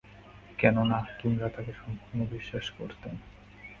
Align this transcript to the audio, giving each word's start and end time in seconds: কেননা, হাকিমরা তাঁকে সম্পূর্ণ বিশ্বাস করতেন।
কেননা, 0.59 0.97
হাকিমরা 0.99 1.47
তাঁকে 1.49 1.73
সম্পূর্ণ 1.73 2.19
বিশ্বাস 2.31 2.65
করতেন। 2.77 3.15